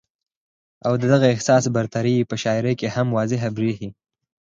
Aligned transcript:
او 0.85 0.93
دغه 1.03 1.27
احساس 1.33 1.63
برتري 1.75 2.13
ئې 2.17 2.27
پۀ 2.29 2.35
شاعرۍ 2.43 2.73
کښې 2.79 2.87
هم 2.95 3.07
واضحه 3.17 3.49
برېښي 3.55 3.89